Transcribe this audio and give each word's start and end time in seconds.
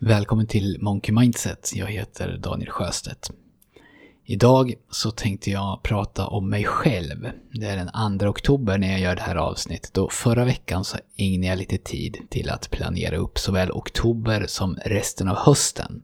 Välkommen 0.00 0.46
till 0.46 0.78
Monkey 0.80 1.14
Mindset. 1.14 1.72
Jag 1.74 1.86
heter 1.86 2.38
Daniel 2.42 2.70
Sjöstedt. 2.70 3.30
Idag 4.24 4.74
så 4.90 5.10
tänkte 5.10 5.50
jag 5.50 5.82
prata 5.82 6.26
om 6.26 6.50
mig 6.50 6.64
själv. 6.64 7.30
Det 7.52 7.66
är 7.66 7.76
den 7.76 8.18
2 8.18 8.26
oktober 8.26 8.78
när 8.78 8.90
jag 8.90 9.00
gör 9.00 9.16
det 9.16 9.22
här 9.22 9.36
avsnittet 9.36 9.98
och 9.98 10.12
förra 10.12 10.44
veckan 10.44 10.84
så 10.84 10.98
ägnade 11.16 11.46
jag 11.46 11.58
lite 11.58 11.78
tid 11.78 12.16
till 12.30 12.50
att 12.50 12.70
planera 12.70 13.16
upp 13.16 13.38
såväl 13.38 13.70
oktober 13.72 14.44
som 14.48 14.78
resten 14.84 15.28
av 15.28 15.36
hösten. 15.36 16.02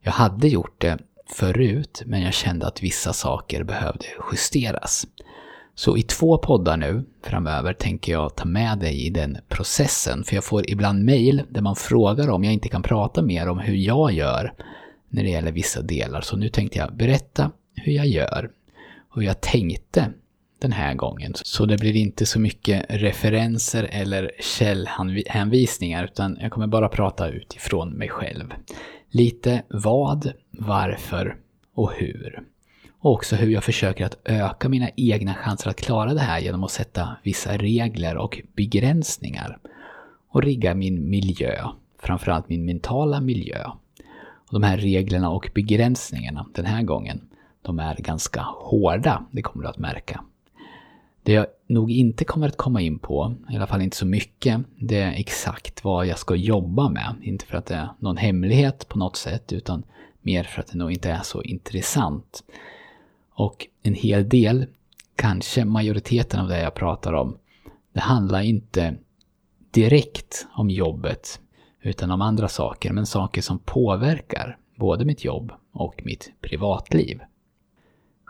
Jag 0.00 0.12
hade 0.12 0.48
gjort 0.48 0.80
det 0.80 0.98
förut 1.26 2.02
men 2.06 2.22
jag 2.22 2.34
kände 2.34 2.66
att 2.66 2.82
vissa 2.82 3.12
saker 3.12 3.64
behövde 3.64 4.06
justeras. 4.32 5.06
Så 5.74 5.96
i 5.96 6.02
två 6.02 6.38
poddar 6.38 6.76
nu 6.76 7.04
framöver 7.24 7.72
tänker 7.72 8.12
jag 8.12 8.36
ta 8.36 8.44
med 8.44 8.78
dig 8.78 9.06
i 9.06 9.10
den 9.10 9.38
processen. 9.48 10.24
För 10.24 10.34
jag 10.34 10.44
får 10.44 10.70
ibland 10.70 11.04
mejl 11.04 11.42
där 11.50 11.60
man 11.60 11.76
frågar 11.76 12.30
om 12.30 12.44
jag 12.44 12.52
inte 12.52 12.68
kan 12.68 12.82
prata 12.82 13.22
mer 13.22 13.48
om 13.48 13.58
hur 13.58 13.74
jag 13.74 14.12
gör 14.12 14.54
när 15.08 15.22
det 15.22 15.30
gäller 15.30 15.52
vissa 15.52 15.82
delar. 15.82 16.20
Så 16.20 16.36
nu 16.36 16.48
tänkte 16.48 16.78
jag 16.78 16.96
berätta 16.96 17.50
hur 17.74 17.92
jag 17.92 18.06
gör 18.06 18.50
och 19.10 19.20
hur 19.20 19.26
jag 19.26 19.40
tänkte 19.40 20.12
den 20.58 20.72
här 20.72 20.94
gången. 20.94 21.32
Så 21.34 21.66
det 21.66 21.78
blir 21.78 21.96
inte 21.96 22.26
så 22.26 22.40
mycket 22.40 22.86
referenser 22.88 23.88
eller 23.92 24.30
källhänvisningar 24.40 26.04
utan 26.04 26.38
jag 26.40 26.52
kommer 26.52 26.66
bara 26.66 26.88
prata 26.88 27.28
utifrån 27.28 27.90
mig 27.90 28.08
själv. 28.08 28.54
Lite 29.10 29.62
vad, 29.68 30.32
varför 30.50 31.36
och 31.74 31.92
hur. 31.92 32.42
Och 33.02 33.12
också 33.12 33.36
hur 33.36 33.50
jag 33.50 33.64
försöker 33.64 34.04
att 34.04 34.18
öka 34.24 34.68
mina 34.68 34.90
egna 34.96 35.34
chanser 35.34 35.70
att 35.70 35.80
klara 35.80 36.14
det 36.14 36.20
här 36.20 36.40
genom 36.40 36.64
att 36.64 36.70
sätta 36.70 37.16
vissa 37.22 37.56
regler 37.56 38.16
och 38.16 38.40
begränsningar. 38.56 39.58
Och 40.28 40.42
rigga 40.42 40.74
min 40.74 41.10
miljö, 41.10 41.68
framförallt 41.98 42.48
min 42.48 42.64
mentala 42.64 43.20
miljö. 43.20 43.64
Och 44.46 44.52
de 44.52 44.62
här 44.62 44.76
reglerna 44.76 45.30
och 45.30 45.50
begränsningarna 45.54 46.46
den 46.54 46.64
här 46.64 46.82
gången, 46.82 47.20
de 47.62 47.78
är 47.78 47.96
ganska 47.96 48.40
hårda, 48.40 49.24
det 49.30 49.42
kommer 49.42 49.62
du 49.62 49.68
att 49.68 49.78
märka. 49.78 50.24
Det 51.22 51.32
jag 51.32 51.46
nog 51.66 51.90
inte 51.90 52.24
kommer 52.24 52.48
att 52.48 52.56
komma 52.56 52.80
in 52.80 52.98
på, 52.98 53.34
i 53.50 53.56
alla 53.56 53.66
fall 53.66 53.82
inte 53.82 53.96
så 53.96 54.06
mycket, 54.06 54.60
det 54.76 55.00
är 55.00 55.12
exakt 55.12 55.84
vad 55.84 56.06
jag 56.06 56.18
ska 56.18 56.34
jobba 56.34 56.88
med. 56.88 57.14
Inte 57.22 57.46
för 57.46 57.56
att 57.56 57.66
det 57.66 57.74
är 57.74 57.88
någon 57.98 58.16
hemlighet 58.16 58.88
på 58.88 58.98
något 58.98 59.16
sätt, 59.16 59.52
utan 59.52 59.82
mer 60.20 60.44
för 60.44 60.60
att 60.60 60.66
det 60.66 60.78
nog 60.78 60.92
inte 60.92 61.10
är 61.10 61.22
så 61.22 61.42
intressant. 61.42 62.42
Och 63.34 63.66
en 63.82 63.94
hel 63.94 64.28
del, 64.28 64.66
kanske 65.16 65.64
majoriteten 65.64 66.40
av 66.40 66.48
det 66.48 66.60
jag 66.60 66.74
pratar 66.74 67.12
om, 67.12 67.36
det 67.92 68.00
handlar 68.00 68.40
inte 68.40 68.94
direkt 69.70 70.46
om 70.54 70.70
jobbet 70.70 71.40
utan 71.82 72.10
om 72.10 72.22
andra 72.22 72.48
saker, 72.48 72.92
men 72.92 73.06
saker 73.06 73.42
som 73.42 73.58
påverkar 73.58 74.58
både 74.76 75.04
mitt 75.04 75.24
jobb 75.24 75.52
och 75.72 76.02
mitt 76.04 76.32
privatliv. 76.40 77.20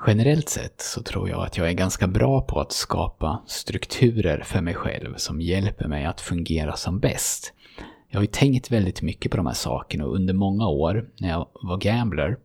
Generellt 0.06 0.48
sett 0.48 0.80
så 0.80 1.02
tror 1.02 1.28
jag 1.28 1.46
att 1.46 1.56
jag 1.56 1.68
är 1.68 1.72
ganska 1.72 2.06
bra 2.06 2.40
på 2.40 2.60
att 2.60 2.72
skapa 2.72 3.42
strukturer 3.46 4.42
för 4.44 4.60
mig 4.60 4.74
själv 4.74 5.14
som 5.16 5.40
hjälper 5.40 5.88
mig 5.88 6.04
att 6.04 6.20
fungera 6.20 6.76
som 6.76 6.98
bäst. 7.00 7.52
Jag 8.08 8.18
har 8.18 8.22
ju 8.22 8.30
tänkt 8.32 8.70
väldigt 8.70 9.02
mycket 9.02 9.30
på 9.30 9.36
de 9.36 9.46
här 9.46 9.54
sakerna 9.54 10.04
och 10.04 10.14
under 10.14 10.34
många 10.34 10.68
år 10.68 11.10
när 11.20 11.28
jag 11.28 11.46
var 11.62 11.76
gambler 11.76 12.38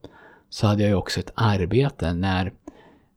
så 0.49 0.67
hade 0.67 0.83
jag 0.83 0.89
ju 0.89 0.95
också 0.95 1.19
ett 1.19 1.31
arbete 1.35 2.13
när 2.13 2.53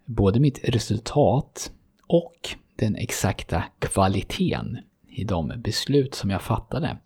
både 0.04 0.40
mitt 0.40 0.60
resultat 0.64 1.72
och 2.06 2.48
den 2.76 2.96
exakta 2.96 3.64
kvaliteten 3.78 4.78
i 5.08 5.24
de 5.24 5.52
beslut 5.56 6.14
som 6.14 6.30
jag 6.30 6.42
fattade 6.42 6.96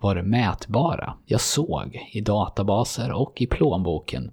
var 0.00 0.22
mätbara. 0.22 1.14
Jag 1.26 1.40
såg 1.40 2.08
i 2.12 2.20
databaser 2.20 3.12
och 3.12 3.42
i 3.42 3.46
plånboken 3.46 4.30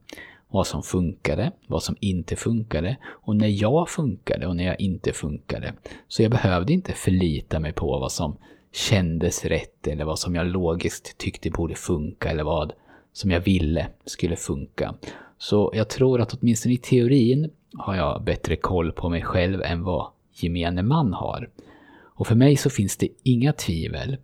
vad 0.49 0.67
som 0.67 0.83
funkade, 0.83 1.51
vad 1.67 1.83
som 1.83 1.95
inte 1.99 2.35
funkade 2.35 2.97
och 3.05 3.35
när 3.35 3.47
jag 3.47 3.89
funkade 3.89 4.47
och 4.47 4.55
när 4.55 4.63
jag 4.63 4.81
inte 4.81 5.13
funkade. 5.13 5.73
Så 6.07 6.21
jag 6.21 6.31
behövde 6.31 6.73
inte 6.73 6.93
förlita 6.93 7.59
mig 7.59 7.73
på 7.73 7.99
vad 7.99 8.11
som 8.11 8.37
kändes 8.73 9.45
rätt 9.45 9.87
eller 9.87 10.05
vad 10.05 10.19
som 10.19 10.35
jag 10.35 10.47
logiskt 10.47 11.17
tyckte 11.17 11.49
borde 11.49 11.75
funka 11.75 12.29
eller 12.29 12.43
vad 12.43 12.73
som 13.13 13.31
jag 13.31 13.39
ville 13.39 13.87
skulle 14.05 14.35
funka. 14.35 14.95
Så 15.37 15.71
jag 15.73 15.89
tror 15.89 16.21
att 16.21 16.33
åtminstone 16.33 16.73
i 16.73 16.77
teorin 16.77 17.51
har 17.73 17.95
jag 17.95 18.23
bättre 18.23 18.55
koll 18.55 18.91
på 18.91 19.09
mig 19.09 19.21
själv 19.21 19.61
än 19.61 19.83
vad 19.83 20.07
gemene 20.31 20.83
man 20.83 21.13
har. 21.13 21.49
Och 21.97 22.27
för 22.27 22.35
mig 22.35 22.55
så 22.55 22.69
finns 22.69 22.97
det 22.97 23.07
inga 23.23 23.53
tvivel 23.53 24.17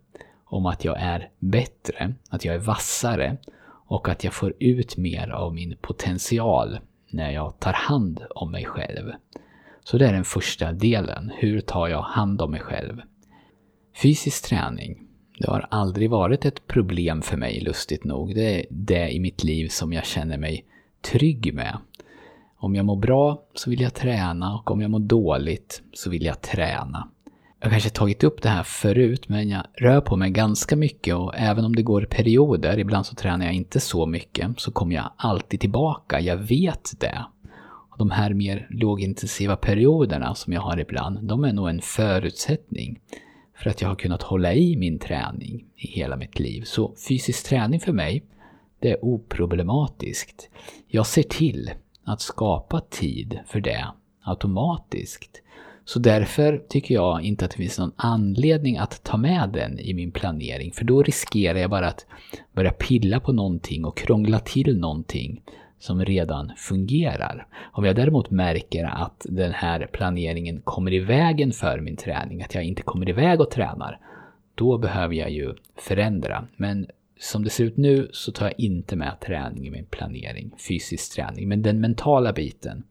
om 0.44 0.66
att 0.66 0.84
jag 0.84 1.00
är 1.00 1.30
bättre, 1.38 2.14
att 2.28 2.44
jag 2.44 2.54
är 2.54 2.58
vassare 2.58 3.36
och 3.86 4.08
att 4.08 4.24
jag 4.24 4.32
får 4.32 4.54
ut 4.58 4.96
mer 4.96 5.28
av 5.30 5.54
min 5.54 5.76
potential 5.80 6.78
när 7.10 7.30
jag 7.30 7.60
tar 7.60 7.72
hand 7.72 8.22
om 8.30 8.50
mig 8.50 8.64
själv. 8.64 9.12
Så 9.84 9.98
det 9.98 10.06
är 10.06 10.12
den 10.12 10.24
första 10.24 10.72
delen. 10.72 11.32
Hur 11.36 11.60
tar 11.60 11.88
jag 11.88 12.02
hand 12.02 12.42
om 12.42 12.50
mig 12.50 12.60
själv? 12.60 13.00
Fysisk 14.02 14.48
träning. 14.48 15.06
Det 15.38 15.50
har 15.50 15.66
aldrig 15.70 16.10
varit 16.10 16.44
ett 16.44 16.66
problem 16.66 17.22
för 17.22 17.36
mig, 17.36 17.60
lustigt 17.60 18.04
nog. 18.04 18.34
Det 18.34 18.60
är 18.60 18.66
det 18.70 19.10
i 19.10 19.20
mitt 19.20 19.44
liv 19.44 19.68
som 19.68 19.92
jag 19.92 20.06
känner 20.06 20.38
mig 20.38 20.64
trygg 21.02 21.54
med. 21.54 21.78
Om 22.56 22.74
jag 22.74 22.84
mår 22.84 22.96
bra 22.96 23.42
så 23.54 23.70
vill 23.70 23.80
jag 23.80 23.94
träna 23.94 24.54
och 24.54 24.70
om 24.70 24.80
jag 24.80 24.90
mår 24.90 25.00
dåligt 25.00 25.82
så 25.92 26.10
vill 26.10 26.24
jag 26.24 26.42
träna. 26.42 27.08
Jag 27.60 27.66
har 27.66 27.70
kanske 27.70 27.90
tagit 27.90 28.24
upp 28.24 28.42
det 28.42 28.48
här 28.48 28.62
förut 28.62 29.28
men 29.28 29.48
jag 29.48 29.62
rör 29.74 30.00
på 30.00 30.16
mig 30.16 30.30
ganska 30.30 30.76
mycket 30.76 31.14
och 31.14 31.34
även 31.36 31.64
om 31.64 31.76
det 31.76 31.82
går 31.82 32.06
perioder, 32.10 32.78
ibland 32.78 33.06
så 33.06 33.14
tränar 33.14 33.44
jag 33.46 33.54
inte 33.54 33.80
så 33.80 34.06
mycket, 34.06 34.60
så 34.60 34.72
kommer 34.72 34.94
jag 34.94 35.12
alltid 35.16 35.60
tillbaka. 35.60 36.20
Jag 36.20 36.36
vet 36.36 36.92
det. 36.98 37.24
Och 37.90 37.98
de 37.98 38.10
här 38.10 38.34
mer 38.34 38.66
lågintensiva 38.70 39.56
perioderna 39.56 40.34
som 40.34 40.52
jag 40.52 40.60
har 40.60 40.80
ibland, 40.80 41.28
de 41.28 41.44
är 41.44 41.52
nog 41.52 41.68
en 41.68 41.80
förutsättning 41.80 43.00
för 43.56 43.70
att 43.70 43.82
jag 43.82 43.88
har 43.88 43.96
kunnat 43.96 44.22
hålla 44.22 44.54
i 44.54 44.76
min 44.76 44.98
träning 44.98 45.64
i 45.76 45.86
hela 45.86 46.16
mitt 46.16 46.38
liv. 46.38 46.62
Så 46.64 46.94
fysisk 47.08 47.48
träning 47.48 47.80
för 47.80 47.92
mig, 47.92 48.24
det 48.82 48.90
är 48.90 49.04
oproblematiskt. 49.04 50.50
Jag 50.88 51.06
ser 51.06 51.22
till 51.22 51.70
att 52.04 52.20
skapa 52.20 52.80
tid 52.80 53.38
för 53.46 53.60
det 53.60 53.86
automatiskt. 54.22 55.42
Så 55.84 55.98
därför 55.98 56.62
tycker 56.68 56.94
jag 56.94 57.22
inte 57.22 57.44
att 57.44 57.50
det 57.50 57.56
finns 57.56 57.78
någon 57.78 57.92
anledning 57.96 58.78
att 58.78 59.04
ta 59.04 59.16
med 59.16 59.50
den 59.52 59.78
i 59.78 59.94
min 59.94 60.10
planering. 60.10 60.72
För 60.72 60.84
då 60.84 61.02
riskerar 61.02 61.58
jag 61.58 61.70
bara 61.70 61.88
att 61.88 62.06
börja 62.52 62.72
pilla 62.72 63.20
på 63.20 63.32
någonting 63.32 63.84
och 63.84 63.96
krångla 63.96 64.38
till 64.38 64.78
någonting 64.78 65.42
som 65.78 66.04
redan 66.04 66.52
fungerar. 66.56 67.46
Om 67.72 67.84
jag 67.84 67.96
däremot 67.96 68.30
märker 68.30 68.84
att 68.84 69.26
den 69.28 69.52
här 69.52 69.88
planeringen 69.92 70.60
kommer 70.64 70.92
i 70.92 70.98
vägen 70.98 71.52
för 71.52 71.80
min 71.80 71.96
träning, 71.96 72.42
att 72.42 72.54
jag 72.54 72.64
inte 72.64 72.82
kommer 72.82 73.08
iväg 73.08 73.40
och 73.40 73.50
tränar, 73.50 73.98
då 74.54 74.78
behöver 74.78 75.14
jag 75.14 75.30
ju 75.30 75.54
förändra. 75.76 76.44
Men 76.56 76.86
som 77.20 77.44
det 77.44 77.50
ser 77.50 77.64
ut 77.64 77.76
nu 77.76 78.08
så 78.12 78.32
tar 78.32 78.46
jag 78.46 78.60
inte 78.60 78.96
med 78.96 79.20
träning 79.20 79.66
i 79.66 79.70
min 79.70 79.84
planering, 79.84 80.50
fysisk 80.68 81.14
träning. 81.14 81.48
Men 81.48 81.62
den 81.62 81.80
mentala 81.80 82.32
biten, 82.32 82.82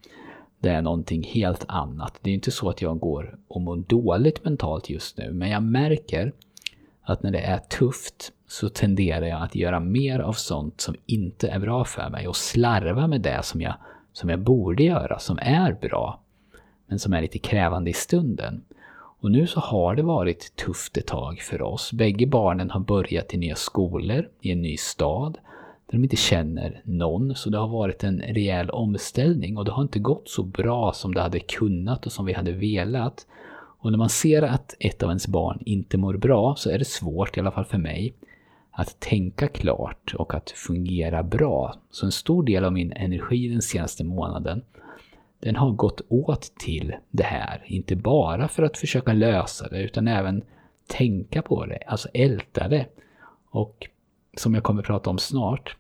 det 0.59 0.70
är 0.70 0.82
någonting 0.82 1.24
helt 1.24 1.66
annat. 1.68 2.20
Det 2.22 2.30
är 2.30 2.34
inte 2.34 2.52
så 2.52 2.70
att 2.70 2.82
jag 2.82 3.00
går 3.00 3.38
och 3.48 3.62
mår 3.62 3.78
dåligt 3.78 4.46
mentalt 4.46 4.90
just 4.90 5.18
nu, 5.18 5.34
men 5.34 5.50
jag 5.50 5.64
märker 5.64 6.34
att 7.02 7.24
när 7.24 7.32
det 7.32 7.40
är 7.40 7.58
tufft 7.58 8.32
så 8.48 8.70
tenderar 8.70 9.26
jag 9.26 9.42
att 9.42 9.56
göra 9.56 9.80
mer 9.80 10.20
av 10.20 10.34
sånt 10.34 10.82
som 10.82 10.96
inte 11.06 11.48
är 11.48 11.59
bra 11.59 11.86
för 11.86 12.09
mig 12.09 12.28
och 12.28 12.36
slarva 12.36 13.08
med 13.08 13.22
det 13.22 13.44
som 13.44 13.62
jag, 13.62 13.74
som 14.14 14.30
jag 14.30 14.40
borde 14.40 14.84
göra, 14.84 15.20
som 15.20 15.40
är 15.42 15.74
bra, 15.82 16.20
men 16.88 17.00
som 17.00 17.14
är 17.14 17.22
lite 17.22 17.40
krävande 17.40 17.90
i 17.90 17.94
stunden. 17.94 18.64
Och 19.22 19.32
nu 19.32 19.48
så 19.48 19.59
har 19.59 19.96
det 19.96 20.04
varit 20.04 20.56
tufft 20.56 20.98
ett 20.98 21.08
tag 21.08 21.40
för 21.40 21.62
oss. 21.62 21.92
Bägge 21.94 22.28
barnen 22.28 22.70
har 22.70 22.80
börjat 22.80 23.34
i 23.34 23.38
nya 23.38 23.56
skolor, 23.56 24.30
i 24.42 24.52
en 24.52 24.62
ny 24.62 24.78
stad, 24.78 25.38
där 25.85 25.97
de 25.97 26.03
inte 26.03 26.16
känner 26.16 26.82
någon. 26.84 27.35
Så 27.35 27.50
det 27.50 27.58
har 27.58 27.68
varit 27.68 28.03
en 28.03 28.22
rejäl 28.22 28.70
omställning 28.70 29.58
och 29.58 29.66
det 29.66 29.72
har 29.72 29.82
inte 29.82 30.00
gått 30.00 30.29
så 30.29 30.44
bra 30.44 30.94
som 30.94 31.14
det 31.14 31.22
hade 31.22 31.40
kunnat 31.40 32.06
och 32.06 32.12
som 32.12 32.26
vi 32.26 32.34
hade 32.34 32.52
velat. 32.52 33.28
Och 33.79 33.91
när 33.91 33.97
man 33.97 34.09
ser 34.09 34.41
att 34.41 34.76
ett 34.79 35.03
av 35.03 35.09
ens 35.09 35.28
barn 35.28 35.59
inte 35.66 35.97
mår 35.97 36.18
bra 36.18 36.56
så 36.58 36.70
är 36.70 36.79
det 36.79 36.85
svårt, 36.85 37.38
i 37.38 37.40
alla 37.40 37.52
fall 37.52 37.66
för 37.66 37.78
mig, 37.78 38.14
att 38.72 39.00
tänka 39.00 39.47
klart 39.47 40.14
och 40.18 40.34
att 40.34 40.52
fungera 40.52 41.23
bra. 41.23 41.76
Så 41.91 42.06
en 42.06 42.12
stor 42.12 42.44
del 42.44 42.66
av 42.66 42.73
min 42.73 42.91
energi 42.91 43.47
den 43.47 43.62
senaste 43.62 44.03
månaden 44.03 44.62
den 45.41 45.55
har 45.55 45.72
gått 45.72 46.02
åt 46.09 46.41
till 46.41 46.96
det 47.11 47.23
här. 47.23 47.64
Inte 47.66 47.96
bara 47.96 48.47
för 48.47 48.64
att 48.64 48.78
försöka 48.78 49.14
lösa 49.14 49.70
det 49.70 49.84
utan 49.84 50.08
även 50.08 50.43
tänka 50.88 51.41
på 51.41 51.66
det, 51.66 51.84
alltså 51.88 52.09
älta 52.14 52.67
det. 52.67 52.85
Och 53.52 53.88
som 54.38 54.53
jag 54.53 54.64
kommer 54.64 54.82
att 54.82 54.88
prata 54.88 55.09
om 55.09 55.17
snart, 55.17 55.76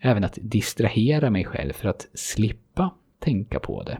även 0.00 0.24
att 0.24 0.38
distrahera 0.42 1.30
mig 1.30 1.44
själv 1.44 1.72
för 1.72 1.88
att 1.88 2.08
slippa 2.14 2.90
tänka 3.18 3.60
på 3.60 3.82
det. 3.82 3.98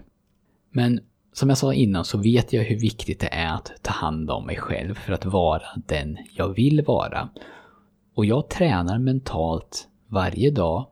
Men 0.71 1.01
som 1.33 1.49
jag 1.49 1.59
sa 1.59 1.75
innan 1.75 2.05
så 2.05 2.19
vet 2.19 2.53
jag 2.53 2.65
hur 2.65 2.79
viktigt 2.79 3.21
det 3.21 3.35
är 3.35 3.55
att 3.55 3.73
ta 3.83 3.93
hand 3.93 4.31
om 4.31 4.47
mig 4.47 4.57
själv 4.57 4.95
för 4.95 5.13
att 5.13 5.25
vara 5.25 5.63
den 5.87 6.19
jag 6.33 6.49
vill 6.49 6.85
vara. 6.87 7.29
Och 8.15 8.25
jag 8.25 8.49
tränar 8.49 8.99
mentalt 8.99 9.89
varje 10.07 10.51
dag 10.51 10.87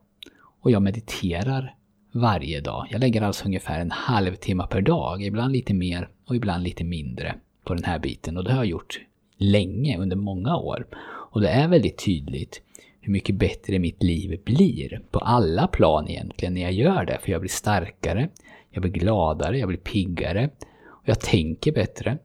och 0.61 0.71
jag 0.71 0.81
mediterar 0.81 1.75
varje 2.11 2.61
dag. 2.61 2.87
Jag 2.91 3.01
lägger 3.01 3.21
alltså 3.21 3.45
ungefär 3.45 3.79
en 3.79 3.91
halvtimme 3.91 4.67
per 4.69 4.81
dag, 4.81 5.23
ibland 5.23 5.51
lite 5.53 5.73
mer 5.73 6.09
och 6.27 6.35
ibland 6.35 6.63
lite 6.63 6.83
mindre 6.83 7.35
på 7.63 7.73
den 7.73 7.83
här 7.83 7.99
biten. 7.99 8.37
Och 8.37 8.43
det 8.43 8.51
har 8.51 8.57
jag 8.57 8.65
gjort 8.65 8.99
länge, 9.37 9.97
under 9.97 10.15
många 10.15 10.57
år. 10.57 10.87
Och 11.31 11.41
det 11.41 11.49
är 11.49 11.67
väldigt 11.67 12.05
tydligt 12.05 12.61
hur 13.01 13.13
mycket 13.13 13.35
bättre 13.35 13.79
mitt 13.79 14.03
liv 14.03 14.41
blir 14.45 15.01
på 15.11 15.19
alla 15.19 15.67
plan 15.67 16.07
egentligen 16.07 16.53
när 16.53 16.61
jag 16.61 16.73
gör 16.73 17.05
det. 17.05 17.19
För 17.21 17.31
jag 17.31 17.41
blir 17.41 17.49
starkare, 17.49 18.29
jag 18.71 18.81
blir 18.81 18.91
gladare, 18.91 19.59
jag 19.59 19.67
blir 19.67 19.77
piggare 19.77 20.49
och 20.85 21.09
jag 21.09 21.19
tänker 21.19 21.71
bättre. 21.71 22.17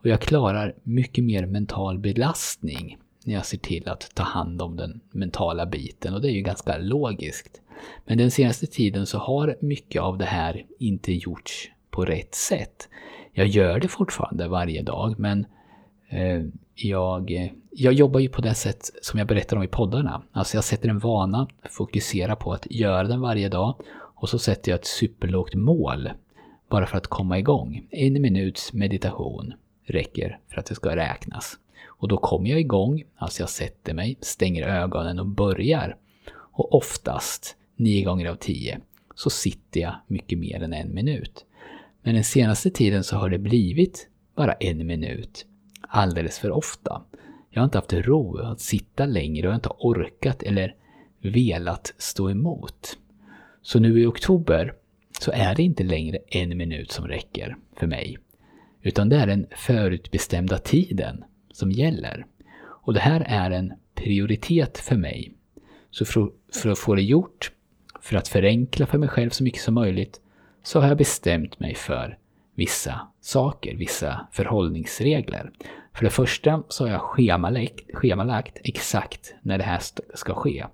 Och 0.00 0.06
jag 0.06 0.20
klarar 0.20 0.74
mycket 0.82 1.24
mer 1.24 1.46
mental 1.46 1.98
belastning 1.98 2.98
när 3.24 3.34
jag 3.34 3.46
ser 3.46 3.58
till 3.58 3.88
att 3.88 4.10
ta 4.14 4.22
hand 4.22 4.62
om 4.62 4.76
den 4.76 5.00
mentala 5.10 5.66
biten 5.66 6.14
och 6.14 6.20
det 6.20 6.28
är 6.28 6.32
ju 6.32 6.42
ganska 6.42 6.78
logiskt. 6.78 7.60
Men 8.06 8.18
den 8.18 8.30
senaste 8.30 8.66
tiden 8.66 9.06
så 9.06 9.18
har 9.18 9.56
mycket 9.60 10.02
av 10.02 10.18
det 10.18 10.24
här 10.24 10.66
inte 10.78 11.12
gjorts 11.12 11.70
på 11.90 12.04
rätt 12.04 12.34
sätt. 12.34 12.88
Jag 13.32 13.46
gör 13.46 13.80
det 13.80 13.88
fortfarande 13.88 14.48
varje 14.48 14.82
dag 14.82 15.14
men 15.18 15.46
eh, 16.08 16.42
jag, 16.74 17.30
eh, 17.30 17.50
jag 17.70 17.92
jobbar 17.92 18.20
ju 18.20 18.28
på 18.28 18.42
det 18.42 18.54
sätt 18.54 18.90
som 19.02 19.18
jag 19.18 19.28
berättar 19.28 19.56
om 19.56 19.62
i 19.62 19.68
poddarna. 19.68 20.22
Alltså 20.32 20.56
jag 20.56 20.64
sätter 20.64 20.88
en 20.88 20.98
vana, 20.98 21.48
fokuserar 21.70 22.34
på 22.34 22.52
att 22.52 22.66
göra 22.70 23.08
den 23.08 23.20
varje 23.20 23.48
dag 23.48 23.74
och 23.90 24.28
så 24.28 24.38
sätter 24.38 24.70
jag 24.70 24.78
ett 24.78 24.86
superlågt 24.86 25.54
mål 25.54 26.10
bara 26.68 26.86
för 26.86 26.96
att 26.96 27.06
komma 27.06 27.38
igång. 27.38 27.86
En 27.90 28.22
minuts 28.22 28.72
meditation 28.72 29.54
räcker 29.84 30.38
för 30.48 30.60
att 30.60 30.66
det 30.66 30.74
ska 30.74 30.96
räknas. 30.96 31.58
Och 31.86 32.08
då 32.08 32.16
kommer 32.16 32.50
jag 32.50 32.60
igång, 32.60 33.04
alltså 33.16 33.42
jag 33.42 33.50
sätter 33.50 33.94
mig, 33.94 34.18
stänger 34.20 34.62
ögonen 34.62 35.18
och 35.18 35.26
börjar. 35.26 35.96
Och 36.30 36.74
oftast, 36.74 37.56
nio 37.78 38.04
gånger 38.04 38.26
av 38.26 38.34
tio, 38.34 38.80
så 39.14 39.30
sitter 39.30 39.80
jag 39.80 39.94
mycket 40.06 40.38
mer 40.38 40.62
än 40.62 40.72
en 40.72 40.94
minut. 40.94 41.44
Men 42.02 42.14
den 42.14 42.24
senaste 42.24 42.70
tiden 42.70 43.04
så 43.04 43.16
har 43.16 43.30
det 43.30 43.38
blivit 43.38 44.08
bara 44.36 44.52
en 44.52 44.86
minut. 44.86 45.46
Alldeles 45.80 46.38
för 46.38 46.50
ofta. 46.50 47.02
Jag 47.50 47.60
har 47.60 47.64
inte 47.64 47.78
haft 47.78 47.92
ro 47.92 48.38
att 48.38 48.60
sitta 48.60 49.06
längre 49.06 49.46
och 49.46 49.46
jag 49.46 49.50
har 49.50 49.54
inte 49.54 49.68
orkat 49.68 50.42
eller 50.42 50.74
velat 51.22 51.94
stå 51.98 52.30
emot. 52.30 52.98
Så 53.62 53.80
nu 53.80 54.00
i 54.00 54.06
oktober 54.06 54.74
så 55.20 55.32
är 55.32 55.54
det 55.54 55.62
inte 55.62 55.84
längre 55.84 56.18
en 56.26 56.56
minut 56.56 56.90
som 56.90 57.08
räcker 57.08 57.56
för 57.76 57.86
mig. 57.86 58.18
Utan 58.82 59.08
det 59.08 59.16
är 59.16 59.26
den 59.26 59.46
förutbestämda 59.50 60.58
tiden 60.58 61.24
som 61.52 61.72
gäller. 61.72 62.26
Och 62.58 62.94
det 62.94 63.00
här 63.00 63.20
är 63.20 63.50
en 63.50 63.72
prioritet 63.94 64.78
för 64.78 64.96
mig. 64.96 65.34
Så 65.90 66.04
för, 66.04 66.30
för 66.52 66.70
att 66.70 66.78
få 66.78 66.94
det 66.94 67.02
gjort, 67.02 67.52
för 68.08 68.16
att 68.16 68.28
förenkla 68.28 68.86
för 68.86 68.98
mig 68.98 69.08
själv 69.08 69.30
så 69.30 69.44
mycket 69.44 69.62
som 69.62 69.74
möjligt, 69.74 70.20
så 70.62 70.80
har 70.80 70.88
jag 70.88 70.96
bestämt 70.96 71.60
mig 71.60 71.74
för 71.74 72.18
vissa 72.54 73.08
saker, 73.20 73.76
vissa 73.76 74.26
förhållningsregler. 74.32 75.50
För 75.94 76.04
det 76.04 76.10
första 76.10 76.62
så 76.68 76.84
har 76.84 76.90
jag 76.90 77.00
schemalagt, 77.00 77.94
schemalagt 77.94 78.58
exakt 78.64 79.34
när 79.42 79.58
det 79.58 79.64
här 79.64 79.80
ska 80.14 80.34
ske. 80.34 80.64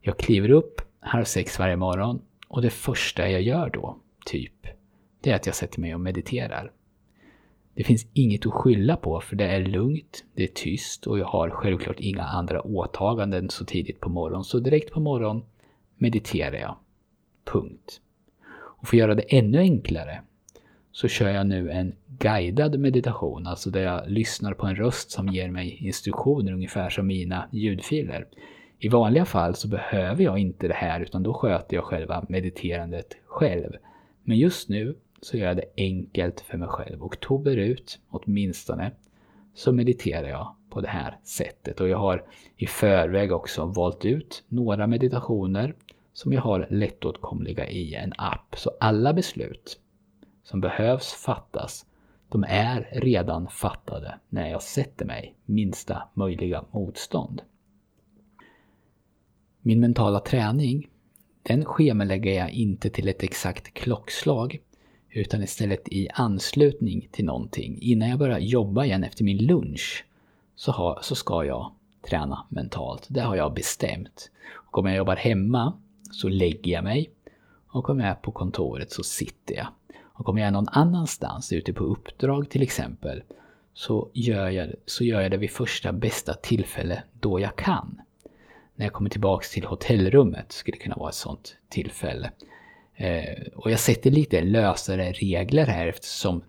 Jag 0.00 0.16
kliver 0.18 0.50
upp 0.50 0.80
halv 1.00 1.24
sex 1.24 1.58
varje 1.58 1.76
morgon 1.76 2.22
och 2.48 2.62
det 2.62 2.70
första 2.70 3.30
jag 3.30 3.42
gör 3.42 3.70
då, 3.70 3.96
typ, 4.26 4.66
det 5.20 5.30
är 5.30 5.34
att 5.34 5.46
jag 5.46 5.54
sätter 5.54 5.80
mig 5.80 5.94
och 5.94 6.00
mediterar. 6.00 6.72
Det 7.74 7.84
finns 7.84 8.06
inget 8.12 8.46
att 8.46 8.52
skylla 8.52 8.96
på 8.96 9.20
för 9.20 9.36
det 9.36 9.46
är 9.46 9.60
lugnt, 9.60 10.24
det 10.34 10.42
är 10.42 10.48
tyst 10.54 11.06
och 11.06 11.18
jag 11.18 11.26
har 11.26 11.50
självklart 11.50 12.00
inga 12.00 12.24
andra 12.24 12.62
åtaganden 12.62 13.50
så 13.50 13.64
tidigt 13.64 14.00
på 14.00 14.08
morgonen. 14.08 14.44
Så 14.44 14.58
direkt 14.58 14.92
på 14.92 15.00
morgonen 15.00 15.42
mediterar 15.98 16.56
jag. 16.56 16.76
Punkt. 17.44 18.00
Och 18.50 18.88
för 18.88 18.96
att 18.96 19.00
göra 19.00 19.14
det 19.14 19.36
ännu 19.38 19.58
enklare 19.58 20.22
så 20.92 21.08
kör 21.08 21.28
jag 21.28 21.46
nu 21.46 21.70
en 21.70 21.94
guidad 22.06 22.78
meditation, 22.78 23.46
alltså 23.46 23.70
där 23.70 23.82
jag 23.82 24.10
lyssnar 24.10 24.54
på 24.54 24.66
en 24.66 24.76
röst 24.76 25.10
som 25.10 25.28
ger 25.28 25.50
mig 25.50 25.86
instruktioner 25.86 26.52
ungefär 26.52 26.90
som 26.90 27.06
mina 27.06 27.48
ljudfiler. 27.52 28.26
I 28.78 28.88
vanliga 28.88 29.24
fall 29.24 29.54
så 29.54 29.68
behöver 29.68 30.24
jag 30.24 30.38
inte 30.38 30.68
det 30.68 30.74
här 30.74 31.00
utan 31.00 31.22
då 31.22 31.34
sköter 31.34 31.76
jag 31.76 31.84
själva 31.84 32.26
mediterandet 32.28 33.16
själv. 33.26 33.72
Men 34.22 34.36
just 34.36 34.68
nu 34.68 34.96
så 35.20 35.36
gör 35.36 35.46
jag 35.46 35.56
det 35.56 35.72
enkelt 35.76 36.40
för 36.40 36.58
mig 36.58 36.68
själv. 36.68 37.04
Oktober 37.04 37.56
ut, 37.56 37.98
åtminstone, 38.10 38.90
så 39.54 39.72
mediterar 39.72 40.28
jag 40.28 40.54
på 40.70 40.80
det 40.80 40.88
här 40.88 41.18
sättet. 41.24 41.80
Och 41.80 41.88
jag 41.88 41.98
har 41.98 42.24
i 42.56 42.66
förväg 42.66 43.32
också 43.32 43.64
valt 43.64 44.04
ut 44.04 44.44
några 44.48 44.86
meditationer 44.86 45.74
som 46.18 46.32
jag 46.32 46.42
har 46.42 46.66
lättåtkomliga 46.70 47.68
i 47.68 47.94
en 47.94 48.12
app. 48.18 48.54
Så 48.56 48.70
alla 48.80 49.12
beslut 49.12 49.80
som 50.42 50.60
behövs 50.60 51.12
fattas, 51.12 51.86
de 52.28 52.44
är 52.48 52.88
redan 52.92 53.48
fattade 53.48 54.18
när 54.28 54.50
jag 54.50 54.62
sätter 54.62 55.04
mig 55.06 55.34
minsta 55.44 56.08
möjliga 56.14 56.64
motstånd. 56.70 57.42
Min 59.60 59.80
mentala 59.80 60.20
träning, 60.20 60.88
den 61.42 61.64
schemalägger 61.64 62.32
jag 62.32 62.50
inte 62.50 62.90
till 62.90 63.08
ett 63.08 63.22
exakt 63.22 63.74
klockslag 63.74 64.60
utan 65.10 65.42
istället 65.42 65.88
i 65.88 66.08
anslutning 66.14 67.08
till 67.12 67.24
någonting. 67.24 67.78
Innan 67.80 68.08
jag 68.08 68.18
börjar 68.18 68.38
jobba 68.38 68.84
igen 68.84 69.04
efter 69.04 69.24
min 69.24 69.46
lunch 69.46 70.06
så, 70.56 70.72
har, 70.72 70.98
så 71.02 71.14
ska 71.14 71.44
jag 71.44 71.72
träna 72.08 72.46
mentalt. 72.48 73.06
Det 73.08 73.20
har 73.20 73.36
jag 73.36 73.54
bestämt. 73.54 74.30
Och 74.54 74.78
om 74.78 74.86
jag 74.86 74.96
jobbar 74.96 75.16
hemma 75.16 75.72
så 76.10 76.28
lägger 76.28 76.72
jag 76.72 76.84
mig 76.84 77.10
och 77.68 77.90
om 77.90 78.00
jag 78.00 78.08
är 78.08 78.14
på 78.14 78.32
kontoret 78.32 78.92
så 78.92 79.02
sitter 79.02 79.54
jag. 79.54 79.66
Och 80.02 80.28
om 80.28 80.38
jag 80.38 80.46
är 80.46 80.50
någon 80.50 80.68
annanstans, 80.68 81.52
ute 81.52 81.72
på 81.72 81.84
uppdrag 81.84 82.50
till 82.50 82.62
exempel, 82.62 83.22
så 83.74 84.08
gör 84.12 84.48
jag, 84.48 84.72
så 84.86 85.04
gör 85.04 85.20
jag 85.20 85.30
det 85.30 85.36
vid 85.36 85.50
första 85.50 85.92
bästa 85.92 86.34
tillfälle 86.34 87.02
då 87.20 87.40
jag 87.40 87.56
kan. 87.56 88.00
När 88.74 88.86
jag 88.86 88.92
kommer 88.92 89.10
tillbaks 89.10 89.50
till 89.50 89.64
hotellrummet 89.64 90.52
skulle 90.52 90.76
det 90.76 90.82
kunna 90.82 90.96
vara 90.96 91.08
ett 91.08 91.14
sånt 91.14 91.56
tillfälle. 91.68 92.30
Eh, 92.94 93.42
och 93.54 93.70
jag 93.70 93.80
sätter 93.80 94.10
lite 94.10 94.40
lösare 94.40 95.12
regler 95.12 95.66
här 95.66 95.86
eftersom 95.86 96.42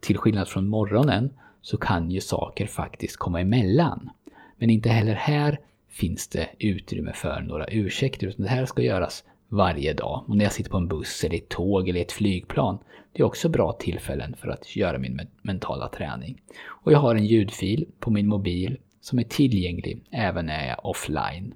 till 0.00 0.18
skillnad 0.18 0.48
från 0.48 0.68
morgonen 0.68 1.30
så 1.62 1.76
kan 1.76 2.10
ju 2.10 2.20
saker 2.20 2.66
faktiskt 2.66 3.16
komma 3.16 3.40
emellan. 3.40 4.10
Men 4.56 4.70
inte 4.70 4.88
heller 4.88 5.14
här 5.14 5.58
finns 5.96 6.28
det 6.28 6.48
utrymme 6.58 7.12
för 7.12 7.40
några 7.40 7.66
ursäkter 7.66 8.26
utan 8.26 8.42
det 8.42 8.50
här 8.50 8.66
ska 8.66 8.82
göras 8.82 9.24
varje 9.48 9.92
dag. 9.92 10.24
Och 10.28 10.36
när 10.36 10.44
jag 10.44 10.52
sitter 10.52 10.70
på 10.70 10.76
en 10.76 10.88
buss 10.88 11.24
eller 11.24 11.36
ett 11.36 11.48
tåg 11.48 11.88
eller 11.88 12.00
ett 12.00 12.12
flygplan, 12.12 12.78
det 13.12 13.22
är 13.22 13.26
också 13.26 13.48
bra 13.48 13.72
tillfällen 13.72 14.36
för 14.36 14.48
att 14.48 14.76
göra 14.76 14.98
min 14.98 15.20
mentala 15.42 15.88
träning. 15.88 16.42
Och 16.66 16.92
jag 16.92 16.98
har 16.98 17.14
en 17.14 17.26
ljudfil 17.26 17.86
på 18.00 18.10
min 18.10 18.26
mobil 18.26 18.78
som 19.00 19.18
är 19.18 19.22
tillgänglig 19.22 20.04
även 20.10 20.46
när 20.46 20.54
jag 20.54 20.70
är 20.70 20.86
offline. 20.86 21.54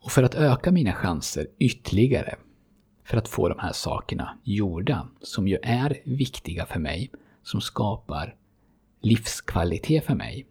Och 0.00 0.12
för 0.12 0.22
att 0.22 0.34
öka 0.34 0.72
mina 0.72 0.92
chanser 0.92 1.46
ytterligare 1.58 2.34
för 3.04 3.16
att 3.16 3.28
få 3.28 3.48
de 3.48 3.58
här 3.58 3.72
sakerna 3.72 4.38
gjorda, 4.44 5.08
som 5.20 5.48
ju 5.48 5.58
är 5.62 5.98
viktiga 6.04 6.66
för 6.66 6.80
mig, 6.80 7.10
som 7.42 7.60
skapar 7.60 8.36
livskvalitet 9.00 10.04
för 10.04 10.14
mig, 10.14 10.46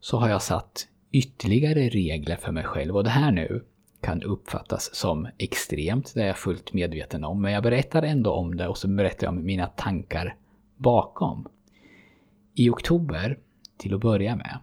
så 0.00 0.18
har 0.18 0.28
jag 0.28 0.42
satt 0.42 0.88
ytterligare 1.14 1.88
regler 1.88 2.36
för 2.36 2.52
mig 2.52 2.64
själv. 2.64 2.96
Och 2.96 3.04
det 3.04 3.10
här 3.10 3.32
nu 3.32 3.64
kan 4.00 4.22
uppfattas 4.22 4.94
som 4.94 5.28
extremt, 5.38 6.14
det 6.14 6.22
är 6.22 6.26
jag 6.26 6.38
fullt 6.38 6.72
medveten 6.72 7.24
om. 7.24 7.42
Men 7.42 7.52
jag 7.52 7.62
berättar 7.62 8.02
ändå 8.02 8.32
om 8.32 8.56
det 8.56 8.68
och 8.68 8.78
så 8.78 8.88
berättar 8.88 9.26
jag 9.26 9.34
om 9.34 9.44
mina 9.44 9.66
tankar 9.66 10.36
bakom. 10.76 11.48
I 12.54 12.70
oktober, 12.70 13.38
till 13.76 13.94
att 13.94 14.00
börja 14.00 14.36
med, 14.36 14.58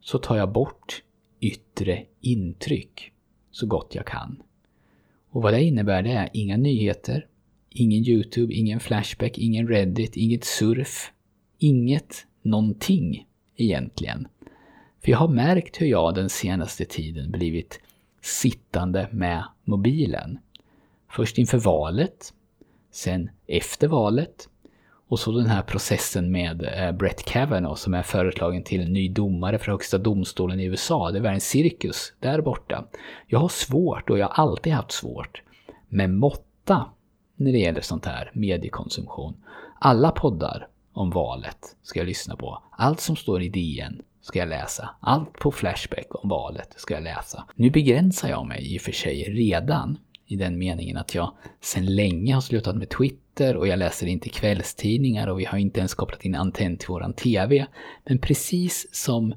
så 0.00 0.18
tar 0.18 0.36
jag 0.36 0.52
bort 0.52 1.02
yttre 1.40 2.04
intryck 2.20 3.12
så 3.50 3.66
gott 3.66 3.94
jag 3.94 4.06
kan. 4.06 4.42
Och 5.30 5.42
vad 5.42 5.52
det 5.52 5.62
innebär 5.62 6.02
det 6.02 6.12
är 6.12 6.28
inga 6.32 6.56
nyheter, 6.56 7.26
ingen 7.70 8.04
YouTube, 8.04 8.54
ingen 8.54 8.80
Flashback, 8.80 9.38
ingen 9.38 9.68
Reddit, 9.68 10.16
inget 10.16 10.44
surf, 10.44 11.12
inget 11.58 12.26
någonting 12.42 13.26
egentligen. 13.56 14.28
För 15.04 15.10
jag 15.10 15.18
har 15.18 15.28
märkt 15.28 15.80
hur 15.80 15.86
jag 15.86 16.14
den 16.14 16.28
senaste 16.28 16.84
tiden 16.84 17.30
blivit 17.30 17.80
sittande 18.20 19.08
med 19.12 19.44
mobilen. 19.64 20.38
Först 21.10 21.38
inför 21.38 21.58
valet, 21.58 22.34
sen 22.90 23.30
efter 23.46 23.88
valet 23.88 24.48
och 25.08 25.18
så 25.18 25.32
den 25.32 25.46
här 25.46 25.62
processen 25.62 26.32
med 26.32 26.62
eh, 26.62 26.92
Brett 26.92 27.24
Kavanaugh 27.24 27.74
som 27.74 27.94
är 27.94 28.02
föreslagen 28.02 28.62
till 28.62 28.90
ny 28.90 29.08
domare 29.08 29.58
för 29.58 29.72
högsta 29.72 29.98
domstolen 29.98 30.60
i 30.60 30.64
USA. 30.64 31.10
Det 31.10 31.20
var 31.20 31.30
en 31.30 31.40
cirkus 31.40 32.12
där 32.20 32.40
borta. 32.40 32.84
Jag 33.26 33.38
har 33.38 33.48
svårt, 33.48 34.10
och 34.10 34.18
jag 34.18 34.26
har 34.26 34.44
alltid 34.44 34.72
haft 34.72 34.92
svårt, 34.92 35.42
med 35.88 36.10
måtta 36.10 36.86
när 37.36 37.52
det 37.52 37.58
gäller 37.58 37.80
sånt 37.80 38.06
här 38.06 38.30
mediekonsumtion. 38.34 39.34
Alla 39.80 40.10
poddar 40.10 40.68
om 40.92 41.10
valet 41.10 41.76
ska 41.82 42.00
jag 42.00 42.06
lyssna 42.06 42.36
på. 42.36 42.62
Allt 42.70 43.00
som 43.00 43.16
står 43.16 43.42
i 43.42 43.48
DN 43.48 44.02
ska 44.28 44.38
jag 44.38 44.48
läsa. 44.48 44.90
Allt 45.00 45.32
på 45.32 45.52
Flashback 45.52 46.06
om 46.10 46.28
valet 46.28 46.74
ska 46.76 46.94
jag 46.94 47.02
läsa. 47.02 47.44
Nu 47.54 47.70
begränsar 47.70 48.28
jag 48.28 48.46
mig 48.46 48.74
i 48.74 48.78
och 48.78 48.82
för 48.82 48.92
sig 48.92 49.22
redan 49.22 49.98
i 50.26 50.36
den 50.36 50.58
meningen 50.58 50.96
att 50.96 51.14
jag 51.14 51.32
sedan 51.60 51.86
länge 51.86 52.34
har 52.34 52.40
slutat 52.40 52.76
med 52.76 52.88
Twitter 52.88 53.56
och 53.56 53.68
jag 53.68 53.78
läser 53.78 54.06
inte 54.06 54.28
kvällstidningar 54.28 55.26
och 55.28 55.40
vi 55.40 55.44
har 55.44 55.58
inte 55.58 55.80
ens 55.80 55.94
kopplat 55.94 56.24
in 56.24 56.34
antenn 56.34 56.76
till 56.76 56.88
våran 56.88 57.12
TV. 57.12 57.66
Men 58.08 58.18
precis 58.18 58.86
som 58.92 59.34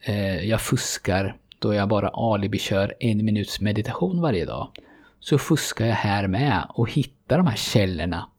eh, 0.00 0.44
jag 0.44 0.60
fuskar 0.60 1.36
då 1.58 1.74
jag 1.74 1.88
bara 1.88 2.08
alibi-kör 2.08 2.94
en 3.00 3.24
minuts 3.24 3.60
meditation 3.60 4.20
varje 4.20 4.44
dag, 4.44 4.68
så 5.20 5.38
fuskar 5.38 5.86
jag 5.86 5.94
här 5.94 6.28
med 6.28 6.66
och 6.68 6.90
hittar 6.90 7.36
de 7.38 7.46
här 7.46 7.56
källorna 7.56 8.30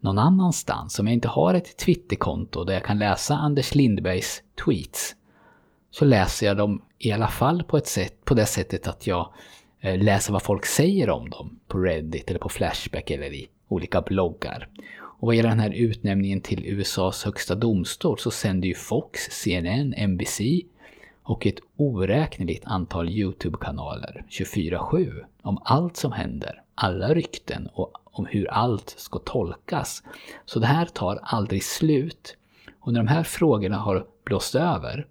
någon 0.00 0.18
annanstans. 0.18 0.98
Om 0.98 1.06
jag 1.06 1.14
inte 1.14 1.28
har 1.28 1.54
ett 1.54 1.76
Twitterkonto 1.76 2.64
där 2.64 2.74
jag 2.74 2.84
kan 2.84 2.98
läsa 2.98 3.34
Anders 3.34 3.74
Lindbergs 3.74 4.42
tweets, 4.64 5.14
så 5.98 6.04
läser 6.04 6.46
jag 6.46 6.56
dem 6.56 6.82
i 6.98 7.12
alla 7.12 7.28
fall 7.28 7.62
på, 7.62 7.76
ett 7.76 7.86
sätt, 7.86 8.24
på 8.24 8.34
det 8.34 8.46
sättet 8.46 8.86
att 8.86 9.06
jag 9.06 9.32
eh, 9.80 9.98
läser 9.98 10.32
vad 10.32 10.42
folk 10.42 10.66
säger 10.66 11.10
om 11.10 11.30
dem 11.30 11.58
på 11.68 11.78
Reddit 11.78 12.30
eller 12.30 12.40
på 12.40 12.48
Flashback 12.48 13.10
eller 13.10 13.34
i 13.34 13.48
olika 13.68 14.02
bloggar. 14.02 14.68
Och 14.98 15.26
vad 15.26 15.34
gäller 15.34 15.48
den 15.48 15.60
här 15.60 15.70
utnämningen 15.70 16.40
till 16.40 16.66
USAs 16.66 17.24
högsta 17.24 17.54
domstol 17.54 18.18
så 18.18 18.30
sänder 18.30 18.68
ju 18.68 18.74
Fox, 18.74 19.20
CNN, 19.30 19.94
NBC 20.08 20.40
och 21.22 21.46
ett 21.46 21.58
oräkneligt 21.76 22.64
antal 22.66 23.08
YouTube-kanaler 23.08 24.24
24-7 24.30 25.24
om 25.42 25.58
allt 25.64 25.96
som 25.96 26.12
händer, 26.12 26.62
alla 26.74 27.14
rykten 27.14 27.68
och 27.72 27.92
om 28.04 28.26
hur 28.26 28.50
allt 28.50 28.94
ska 28.98 29.18
tolkas. 29.18 30.02
Så 30.44 30.58
det 30.58 30.66
här 30.66 30.86
tar 30.86 31.18
aldrig 31.22 31.64
slut. 31.64 32.36
Och 32.80 32.92
när 32.92 33.00
de 33.00 33.08
här 33.08 33.22
frågorna 33.22 33.76
har 33.76 34.06
blåst 34.24 34.54
över 34.54 35.06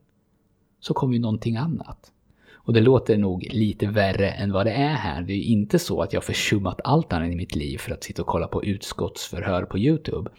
så 0.88 0.94
kommer 0.94 1.14
ju 1.14 1.20
någonting 1.20 1.58
annat. 1.58 2.12
Och 2.54 2.74
det 2.74 2.82
låter 2.82 3.18
nog 3.18 3.48
lite 3.52 3.88
värre 3.88 4.30
än 4.32 4.52
vad 4.52 4.66
det 4.66 4.72
är 4.72 4.94
här. 4.94 5.22
Det 5.22 5.34
är 5.34 5.42
inte 5.42 5.80
så 5.80 6.02
att 6.02 6.14
jag 6.14 6.24
försummat 6.24 6.82
allt 6.84 7.14
annat 7.14 7.32
i 7.32 7.36
mitt 7.36 7.56
liv 7.56 7.78
för 7.78 7.92
att 7.92 8.04
sitta 8.04 8.22
och 8.22 8.28
kolla 8.28 8.48
på 8.48 8.64
utskottsförhör 8.64 9.66
på 9.66 9.78
YouTube. 9.78 10.30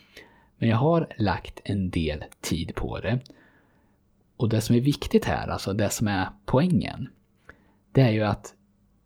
Men 0.58 0.68
jag 0.68 0.76
har 0.76 1.08
lagt 1.18 1.60
en 1.64 1.90
del 1.90 2.24
tid 2.40 2.74
på 2.74 3.00
det. 3.00 3.20
Och 4.36 4.48
det 4.48 4.60
som 4.60 4.76
är 4.76 4.80
viktigt 4.80 5.24
här, 5.24 5.48
alltså 5.48 5.72
det 5.72 5.90
som 5.90 6.08
är 6.08 6.28
poängen, 6.44 7.08
det 7.92 8.00
är 8.00 8.10
ju 8.10 8.22
att 8.22 8.54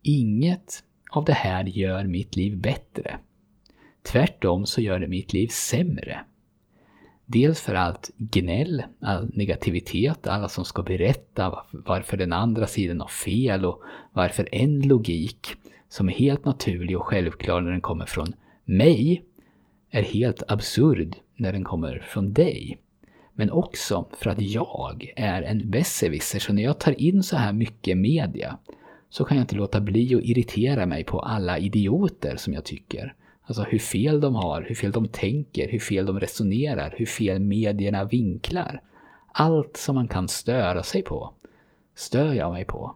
inget 0.01 0.83
av 1.11 1.25
det 1.25 1.33
här 1.33 1.63
gör 1.63 2.03
mitt 2.03 2.35
liv 2.35 2.57
bättre. 2.57 3.19
Tvärtom 4.03 4.65
så 4.65 4.81
gör 4.81 4.99
det 4.99 5.07
mitt 5.07 5.33
liv 5.33 5.47
sämre. 5.47 6.25
Dels 7.33 7.61
för 7.61 7.75
allt 7.75 8.11
gnäll, 8.17 8.83
all 8.99 9.29
negativitet, 9.33 10.27
alla 10.27 10.49
som 10.49 10.65
ska 10.65 10.83
berätta 10.83 11.63
varför 11.71 12.17
den 12.17 12.33
andra 12.33 12.67
sidan 12.67 13.01
har 13.01 13.07
fel 13.07 13.65
och 13.65 13.81
varför 14.13 14.49
en 14.51 14.81
logik 14.81 15.47
som 15.89 16.09
är 16.09 16.13
helt 16.13 16.45
naturlig 16.45 16.97
och 16.97 17.05
självklar 17.05 17.61
när 17.61 17.71
den 17.71 17.81
kommer 17.81 18.05
från 18.05 18.33
mig 18.65 19.23
är 19.89 20.03
helt 20.03 20.43
absurd 20.47 21.15
när 21.35 21.53
den 21.53 21.63
kommer 21.63 21.99
från 22.07 22.33
dig. 22.33 22.77
Men 23.33 23.51
också 23.51 24.05
för 24.17 24.29
att 24.29 24.41
jag 24.41 25.13
är 25.15 25.41
en 25.41 25.69
besserwisser, 25.69 26.39
så 26.39 26.53
när 26.53 26.63
jag 26.63 26.79
tar 26.79 27.01
in 27.01 27.23
så 27.23 27.35
här 27.37 27.53
mycket 27.53 27.97
media 27.97 28.57
så 29.09 29.23
kan 29.23 29.37
jag 29.37 29.43
inte 29.43 29.55
låta 29.55 29.81
bli 29.81 30.15
att 30.15 30.23
irritera 30.23 30.85
mig 30.85 31.03
på 31.03 31.19
alla 31.19 31.59
idioter 31.59 32.35
som 32.35 32.53
jag 32.53 32.65
tycker. 32.65 33.15
Alltså 33.51 33.63
hur 33.63 33.79
fel 33.79 34.21
de 34.21 34.35
har, 34.35 34.61
hur 34.61 34.75
fel 34.75 34.91
de 34.91 35.07
tänker, 35.07 35.71
hur 35.71 35.79
fel 35.79 36.05
de 36.05 36.19
resonerar, 36.19 36.93
hur 36.97 37.05
fel 37.05 37.39
medierna 37.39 38.03
vinklar. 38.03 38.81
Allt 39.31 39.77
som 39.77 39.95
man 39.95 40.07
kan 40.07 40.27
störa 40.27 40.83
sig 40.83 41.01
på, 41.01 41.33
stör 41.95 42.33
jag 42.33 42.51
mig 42.51 42.65
på 42.65 42.95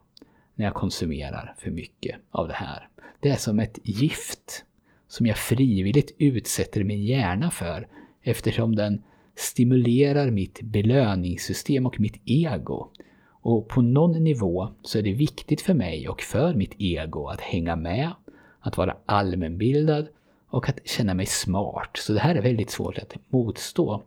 när 0.56 0.66
jag 0.66 0.74
konsumerar 0.74 1.56
för 1.58 1.72
mycket 1.72 2.16
av 2.32 2.48
det 2.48 2.54
här. 2.54 2.88
Det 3.20 3.30
är 3.30 3.36
som 3.36 3.60
ett 3.60 3.80
gift 3.84 4.66
som 5.08 5.26
jag 5.26 5.38
frivilligt 5.38 6.16
utsätter 6.18 6.84
min 6.84 7.04
hjärna 7.04 7.52
för 7.52 7.88
eftersom 8.22 8.76
den 8.76 9.04
stimulerar 9.36 10.32
mitt 10.32 10.62
belöningssystem 10.62 11.86
och 11.86 12.00
mitt 12.00 12.22
ego. 12.26 12.92
Och 13.30 13.68
på 13.68 13.82
någon 13.82 14.24
nivå 14.24 14.70
så 14.82 14.98
är 14.98 15.04
det 15.04 15.14
viktigt 15.14 15.62
för 15.62 15.74
mig 15.74 16.10
och 16.10 16.22
för 16.22 16.54
mitt 16.54 16.76
ego 16.78 17.28
att 17.28 17.42
hänga 17.42 17.76
med, 17.76 18.12
att 18.60 18.78
vara 18.78 18.98
allmänbildad 19.06 20.08
och 20.50 20.70
att 20.70 20.88
känna 20.88 21.14
mig 21.14 21.26
smart. 21.26 21.98
Så 21.98 22.14
det 22.14 22.20
här 22.20 22.36
är 22.36 22.42
väldigt 22.42 22.70
svårt 22.70 22.98
att 22.98 23.16
motstå. 23.28 24.04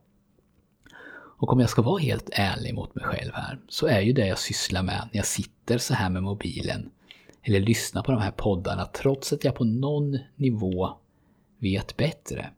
Och 1.41 1.53
om 1.53 1.61
jag 1.61 1.71
ska 1.71 1.83
vara 1.83 1.99
helt 1.99 2.31
ärlig 2.33 2.75
mot 2.75 2.95
mig 2.95 3.05
själv 3.05 3.33
här, 3.35 3.59
så 3.69 3.87
är 3.87 4.01
ju 4.01 4.13
det 4.13 4.27
jag 4.27 4.39
sysslar 4.39 4.83
med 4.83 5.09
när 5.13 5.19
jag 5.19 5.27
sitter 5.27 5.79
så 5.79 5.95
här 5.95 6.11
med 6.11 6.23
mobilen 6.23 6.91
eller 7.43 7.61
lyssnar 7.61 8.03
på 8.03 8.13
de 8.13 8.21
här 8.21 8.31
poddarna, 8.31 8.87
trots 8.87 9.33
att 9.33 9.45
jag 9.45 9.55
på 9.55 9.65
någon 9.65 10.19
nivå 10.37 10.91
vet 11.59 11.97
bättre. 11.97 12.51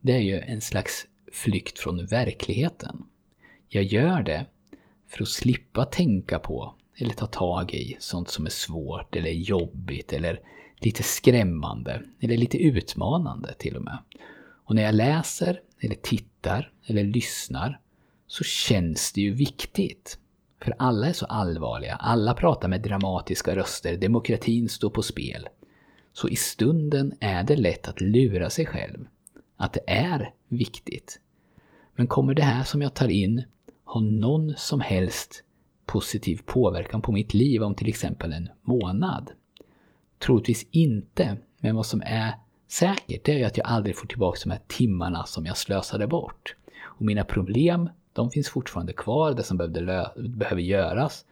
Det 0.00 0.12
är 0.12 0.20
ju 0.20 0.40
en 0.40 0.60
slags 0.60 1.06
flykt 1.32 1.78
från 1.78 2.06
verkligheten. 2.06 3.04
Jag 3.68 3.84
gör 3.84 4.22
det 4.22 4.46
för 5.08 5.22
att 5.22 5.28
slippa 5.28 5.84
tänka 5.84 6.38
på 6.38 6.74
eller 6.96 7.14
ta 7.14 7.26
tag 7.26 7.74
i 7.74 7.96
sånt 7.98 8.28
som 8.28 8.46
är 8.46 8.50
svårt 8.50 9.16
eller 9.16 9.30
jobbigt 9.30 10.12
eller 10.12 10.40
lite 10.78 11.02
skrämmande 11.02 12.02
eller 12.20 12.36
lite 12.36 12.58
utmanande 12.58 13.54
till 13.54 13.76
och 13.76 13.82
med. 13.82 13.98
Och 14.64 14.74
när 14.74 14.82
jag 14.82 14.94
läser 14.94 15.60
eller 15.80 15.94
tittar 15.94 16.72
eller 16.86 17.04
lyssnar 17.04 17.80
så 18.26 18.44
känns 18.44 19.12
det 19.12 19.20
ju 19.20 19.32
viktigt. 19.32 20.18
För 20.62 20.74
alla 20.78 21.06
är 21.06 21.12
så 21.12 21.26
allvarliga, 21.26 21.94
alla 21.94 22.34
pratar 22.34 22.68
med 22.68 22.82
dramatiska 22.82 23.56
röster, 23.56 23.96
demokratin 23.96 24.68
står 24.68 24.90
på 24.90 25.02
spel. 25.02 25.48
Så 26.12 26.28
i 26.28 26.36
stunden 26.36 27.14
är 27.20 27.42
det 27.42 27.56
lätt 27.56 27.88
att 27.88 28.00
lura 28.00 28.50
sig 28.50 28.66
själv. 28.66 29.06
Att 29.56 29.72
det 29.72 29.90
är 29.90 30.32
viktigt. 30.48 31.20
Men 31.94 32.06
kommer 32.06 32.34
det 32.34 32.42
här 32.42 32.64
som 32.64 32.82
jag 32.82 32.94
tar 32.94 33.08
in 33.08 33.44
ha 33.84 34.00
någon 34.00 34.54
som 34.56 34.80
helst 34.80 35.42
positiv 35.86 36.40
påverkan 36.46 37.02
på 37.02 37.12
mitt 37.12 37.34
liv 37.34 37.62
om 37.62 37.74
till 37.74 37.88
exempel 37.88 38.32
en 38.32 38.48
månad? 38.62 39.30
Troligtvis 40.18 40.66
inte, 40.70 41.36
men 41.58 41.76
vad 41.76 41.86
som 41.86 42.02
är 42.06 42.34
säkert 42.68 43.24
det 43.24 43.42
är 43.42 43.46
att 43.46 43.56
jag 43.56 43.66
aldrig 43.66 43.96
får 43.96 44.06
tillbaka 44.06 44.38
de 44.44 44.50
här 44.50 44.60
timmarna 44.66 45.26
som 45.26 45.46
jag 45.46 45.56
slösade 45.56 46.06
bort. 46.06 46.56
Och 46.82 47.02
mina 47.02 47.24
problem, 47.24 47.88
de 48.12 48.30
finns 48.30 48.48
fortfarande 48.48 48.92
kvar. 48.92 49.34
Det 49.34 49.42
som 49.42 49.56
behövde 49.56 50.10
behöver 50.16 50.62
göras, 50.62 51.24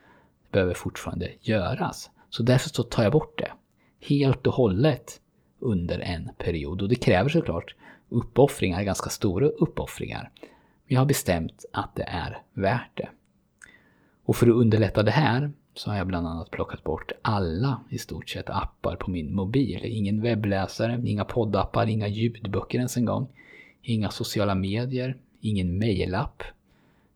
behöver 0.53 0.75
fortfarande 0.75 1.31
göras. 1.41 2.11
Så 2.31 2.43
därför 2.43 2.69
så 2.69 2.83
tar 2.83 3.03
jag 3.03 3.13
bort 3.13 3.39
det. 3.39 3.53
Helt 4.01 4.47
och 4.47 4.55
hållet 4.55 5.21
under 5.59 5.99
en 5.99 6.31
period. 6.39 6.83
Och 6.83 6.89
det 6.89 6.95
kräver 6.95 7.29
såklart 7.29 7.75
uppoffringar, 8.09 8.83
ganska 8.83 9.11
stora 9.11 9.47
uppoffringar. 9.47 10.31
Men 10.87 10.95
jag 10.95 11.01
har 11.01 11.07
bestämt 11.07 11.65
att 11.73 11.97
det 11.97 12.03
är 12.03 12.43
värt 12.53 12.91
det. 12.95 13.09
Och 14.25 14.37
för 14.37 14.47
att 14.47 14.55
underlätta 14.55 15.03
det 15.03 15.11
här 15.11 15.53
så 15.75 15.91
har 15.91 15.97
jag 15.97 16.07
bland 16.07 16.27
annat 16.27 16.51
plockat 16.51 16.85
bort 16.85 17.13
alla 17.23 17.81
i 17.89 17.99
stort 17.99 18.29
sett 18.29 18.51
appar 18.51 18.97
på 18.97 19.11
min 19.11 19.35
mobil. 19.35 19.81
Ingen 19.85 20.21
webbläsare, 20.21 21.03
inga 21.05 21.25
poddappar, 21.25 21.87
inga 21.87 22.09
ljudböcker 22.09 22.79
ens 22.79 22.97
en 22.97 23.05
gång. 23.05 23.29
Inga 23.83 24.11
sociala 24.11 24.55
medier, 24.55 25.17
ingen 25.41 25.79
mejlapp. 25.79 26.43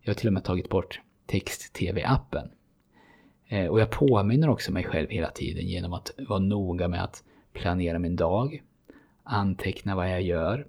Jag 0.00 0.10
har 0.10 0.14
till 0.14 0.26
och 0.26 0.32
med 0.32 0.44
tagit 0.44 0.68
bort 0.68 1.00
text-tv-appen. 1.26 2.48
Eh, 3.48 3.66
och 3.66 3.80
jag 3.80 3.90
påminner 3.90 4.48
också 4.48 4.72
mig 4.72 4.84
själv 4.84 5.10
hela 5.10 5.30
tiden 5.30 5.66
genom 5.66 5.92
att 5.92 6.10
vara 6.28 6.38
noga 6.38 6.88
med 6.88 7.04
att 7.04 7.24
planera 7.52 7.98
min 7.98 8.16
dag, 8.16 8.62
anteckna 9.22 9.96
vad 9.96 10.10
jag 10.10 10.22
gör 10.22 10.66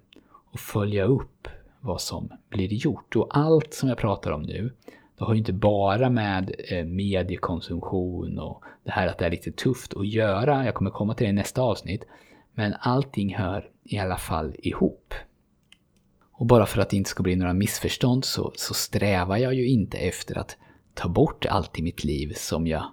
och 0.52 0.60
följa 0.60 1.04
upp 1.04 1.48
vad 1.80 2.00
som 2.00 2.28
blir 2.48 2.72
gjort. 2.72 3.16
Och 3.16 3.38
allt 3.38 3.74
som 3.74 3.88
jag 3.88 3.98
pratar 3.98 4.30
om 4.30 4.42
nu, 4.42 4.72
det 5.20 5.26
har 5.26 5.34
ju 5.34 5.38
inte 5.38 5.52
bara 5.52 6.10
med 6.10 6.54
eh, 6.58 6.84
mediekonsumtion 6.84 8.38
och 8.38 8.62
det 8.84 8.90
här 8.90 9.06
att 9.06 9.18
det 9.18 9.26
är 9.26 9.30
lite 9.30 9.52
tufft 9.52 9.94
att 9.96 10.08
göra. 10.08 10.64
Jag 10.64 10.74
kommer 10.74 10.90
komma 10.90 11.14
till 11.14 11.24
det 11.24 11.30
i 11.30 11.32
nästa 11.32 11.62
avsnitt. 11.62 12.04
Men 12.54 12.74
allting 12.80 13.34
hör 13.34 13.70
i 13.84 13.98
alla 13.98 14.16
fall 14.16 14.54
ihop. 14.58 15.14
Och 16.32 16.46
bara 16.46 16.66
för 16.66 16.80
att 16.80 16.90
det 16.90 16.96
inte 16.96 17.10
ska 17.10 17.22
bli 17.22 17.36
några 17.36 17.52
missförstånd 17.52 18.24
så, 18.24 18.52
så 18.56 18.74
strävar 18.74 19.36
jag 19.36 19.54
ju 19.54 19.68
inte 19.68 19.98
efter 19.98 20.38
att 20.38 20.56
ta 20.94 21.08
bort 21.08 21.46
allt 21.46 21.78
i 21.78 21.82
mitt 21.82 22.04
liv 22.04 22.32
som 22.36 22.66
jag 22.66 22.84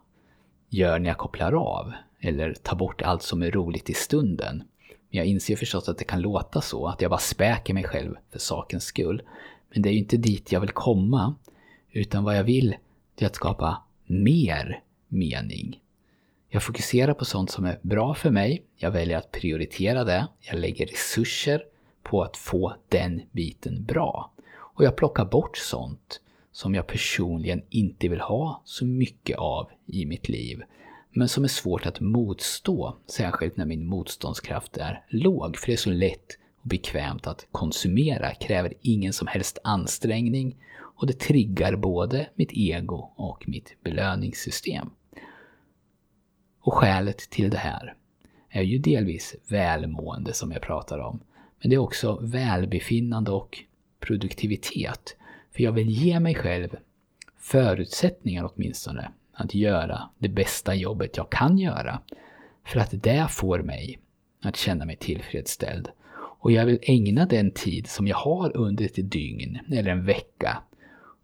gör 0.70 1.00
när 1.00 1.10
jag 1.10 1.18
kopplar 1.18 1.54
av. 1.54 1.94
Eller 2.20 2.54
ta 2.54 2.76
bort 2.76 3.02
allt 3.02 3.24
som 3.24 3.42
är 3.44 3.52
roligt 3.52 3.90
i 3.90 3.94
stunden. 3.94 4.58
Men 4.88 5.18
jag 5.18 5.26
inser 5.26 5.56
förstås 5.56 5.90
att 5.90 5.98
det 5.98 6.06
kan 6.06 6.22
låta 6.22 6.62
så, 6.62 6.88
att 6.88 7.02
jag 7.02 7.12
bara 7.12 7.20
späker 7.20 7.74
mig 7.74 7.84
själv 7.84 8.16
för 8.32 8.40
sakens 8.40 8.84
skull. 8.84 9.22
Men 9.74 9.82
det 9.82 9.90
är 9.90 9.94
ju 9.94 10.00
inte 10.00 10.18
dit 10.18 10.52
jag 10.52 10.60
vill 10.60 10.70
komma. 10.70 11.36
Utan 11.92 12.24
vad 12.24 12.38
jag 12.38 12.44
vill, 12.44 12.76
det 13.16 13.26
är 13.26 13.30
att 13.30 13.36
skapa 13.36 13.84
mer 14.06 14.82
mening. 15.08 15.80
Jag 16.50 16.64
fokuserar 16.64 17.14
på 17.14 17.26
sånt 17.26 17.52
som 17.52 17.66
är 17.66 17.80
bra 17.82 18.14
för 18.14 18.30
mig. 18.30 18.64
Jag 18.76 18.92
väljer 18.92 19.18
att 19.18 19.32
prioritera 19.32 20.04
det. 20.04 20.28
Jag 20.40 20.60
lägger 20.60 20.86
resurser 20.86 21.64
på 22.04 22.24
att 22.24 22.38
få 22.38 22.76
den 22.90 23.22
biten 23.32 23.84
bra. 23.84 24.32
Och 24.58 24.84
jag 24.84 24.96
plockar 24.96 25.26
bort 25.26 25.58
sånt 25.58 26.22
som 26.52 26.76
jag 26.76 26.88
personligen 26.88 27.62
inte 27.70 28.08
vill 28.08 28.22
ha 28.22 28.62
så 28.66 28.86
mycket 28.86 29.38
av 29.38 29.70
i 29.86 30.06
mitt 30.06 30.30
liv. 30.30 30.64
Men 31.12 31.28
som 31.28 31.44
är 31.44 31.48
svårt 31.48 31.86
att 31.86 32.00
motstå, 32.00 32.98
särskilt 33.08 33.58
när 33.58 33.66
min 33.66 33.86
motståndskraft 33.86 34.78
är 34.78 35.06
låg. 35.10 35.58
För 35.58 35.68
det 35.68 35.74
är 35.74 35.78
så 35.78 35.90
lätt 35.90 36.38
och 36.62 36.68
bekvämt 36.68 37.28
att 37.28 37.48
konsumera, 37.52 38.34
kräver 38.34 38.74
ingen 38.82 39.14
som 39.14 39.28
helst 39.28 39.58
ansträngning 39.64 40.56
och 40.98 41.08
det 41.08 41.20
triggar 41.20 41.76
både 41.76 42.30
mitt 42.36 42.52
ego 42.54 43.12
och 43.16 43.44
mitt 43.48 43.76
belöningssystem. 43.84 44.90
Och 46.60 46.74
skälet 46.74 47.18
till 47.18 47.50
det 47.50 47.58
här 47.58 47.96
är 48.50 48.62
ju 48.62 48.78
delvis 48.78 49.36
välmående 49.48 50.34
som 50.34 50.52
jag 50.52 50.62
pratar 50.62 51.00
om. 51.00 51.20
Men 51.62 51.70
det 51.70 51.76
är 51.76 51.80
också 51.80 52.20
välbefinnande 52.22 53.32
och 53.32 53.58
produktivitet. 54.00 55.16
För 55.52 55.64
jag 55.64 55.72
vill 55.72 55.90
ge 55.90 56.20
mig 56.20 56.36
själv 56.36 56.76
förutsättningar 57.38 58.52
åtminstone 58.54 59.12
att 59.34 59.56
göra 59.56 60.10
det 60.18 60.30
bästa 60.30 60.76
jobbet 60.76 61.18
jag 61.18 61.30
kan 61.32 61.58
göra. 61.58 62.02
För 62.66 62.80
att 62.80 63.04
det 63.04 63.28
får 63.30 63.60
mig 63.60 64.00
att 64.42 64.56
känna 64.56 64.86
mig 64.86 64.96
tillfredsställd. 64.96 65.90
Och 66.40 66.52
jag 66.52 66.66
vill 66.66 66.80
ägna 66.82 67.26
den 67.26 67.52
tid 67.52 67.88
som 67.88 68.08
jag 68.08 68.18
har 68.18 68.58
under 68.58 68.86
ett 68.86 69.12
dygn 69.12 69.60
eller 69.72 69.92
en 69.92 70.06
vecka 70.06 70.64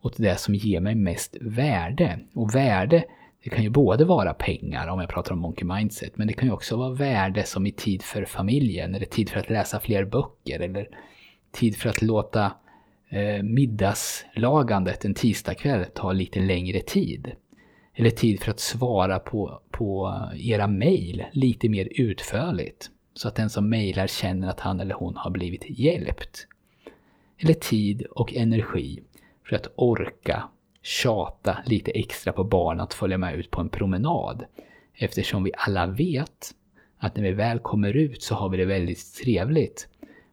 åt 0.03 0.17
det 0.17 0.39
som 0.39 0.55
ger 0.55 0.79
mig 0.79 0.95
mest 0.95 1.37
värde. 1.41 2.19
Och 2.33 2.55
värde, 2.55 3.03
det 3.43 3.49
kan 3.49 3.63
ju 3.63 3.69
både 3.69 4.05
vara 4.05 4.33
pengar 4.33 4.87
om 4.87 4.99
jag 4.99 5.09
pratar 5.09 5.31
om 5.31 5.39
Monkey 5.39 5.65
Mindset, 5.65 6.17
men 6.17 6.27
det 6.27 6.33
kan 6.33 6.47
ju 6.47 6.53
också 6.53 6.77
vara 6.77 6.93
värde 6.93 7.43
som 7.43 7.65
i 7.65 7.71
tid 7.71 8.01
för 8.01 8.25
familjen, 8.25 8.95
eller 8.95 9.05
tid 9.05 9.29
för 9.29 9.39
att 9.39 9.49
läsa 9.49 9.79
fler 9.79 10.05
böcker, 10.05 10.59
eller 10.59 10.87
tid 11.51 11.75
för 11.75 11.89
att 11.89 12.01
låta 12.01 12.51
eh, 13.09 13.43
middagslagandet 13.43 15.05
en 15.05 15.13
tisdagkväll 15.13 15.85
ta 15.93 16.11
lite 16.11 16.39
längre 16.39 16.79
tid. 16.79 17.31
Eller 17.95 18.09
tid 18.09 18.39
för 18.39 18.51
att 18.51 18.59
svara 18.59 19.19
på, 19.19 19.61
på 19.71 20.19
era 20.35 20.67
mejl 20.67 21.23
lite 21.31 21.69
mer 21.69 21.87
utförligt. 21.91 22.89
Så 23.13 23.27
att 23.27 23.35
den 23.35 23.49
som 23.49 23.69
mejlar 23.69 24.07
känner 24.07 24.47
att 24.47 24.59
han 24.59 24.79
eller 24.79 24.95
hon 24.95 25.15
har 25.15 25.31
blivit 25.31 25.65
hjälpt. 25.79 26.47
Eller 27.37 27.53
tid 27.53 28.01
och 28.01 28.33
energi 28.33 29.03
för 29.43 29.55
att 29.55 29.67
orka 29.75 30.43
tjata 30.81 31.57
lite 31.65 31.91
extra 31.91 32.33
på 32.33 32.43
barn 32.43 32.79
att 32.79 32.93
följa 32.93 33.17
med 33.17 33.35
ut 33.35 33.51
på 33.51 33.61
en 33.61 33.69
promenad. 33.69 34.45
Eftersom 34.93 35.43
vi 35.43 35.51
alla 35.57 35.85
vet 35.85 36.53
att 36.97 37.15
när 37.15 37.23
vi 37.23 37.31
väl 37.31 37.59
kommer 37.59 37.93
ut 37.93 38.23
så 38.23 38.35
har 38.35 38.49
vi 38.49 38.57
det 38.57 38.65
väldigt 38.65 39.13
trevligt. 39.23 39.87